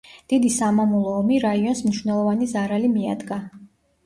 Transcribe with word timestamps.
დიდი 0.31 0.49
სამამულო 0.53 1.11
ომი 1.17 1.37
რაიონს 1.43 1.83
მნიშვნელოვანი 1.89 2.49
ზარალი 2.55 2.91
მიადგა. 2.97 3.41